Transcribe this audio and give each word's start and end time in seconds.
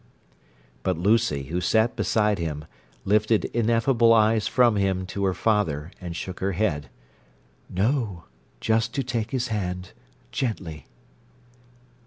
But 0.81 0.97
Lucy, 0.97 1.43
who 1.43 1.61
sat 1.61 1.95
beside 1.95 2.39
him, 2.39 2.65
lifted 3.05 3.45
ineffable 3.53 4.13
eyes 4.13 4.47
from 4.47 4.75
him 4.75 5.05
to 5.05 5.23
her 5.25 5.33
father, 5.35 5.91
and 6.01 6.15
shook 6.15 6.39
her 6.39 6.53
head. 6.53 6.89
"No, 7.69 8.23
just 8.59 8.95
to 8.95 9.03
take 9.03 9.29
his 9.29 9.49
hand—gently!" 9.49 10.87